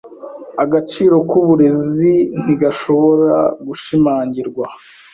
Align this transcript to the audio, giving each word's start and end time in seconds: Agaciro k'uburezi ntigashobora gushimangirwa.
Agaciro 0.63 1.15
k'uburezi 1.29 2.13
ntigashobora 2.41 3.35
gushimangirwa. 3.67 4.65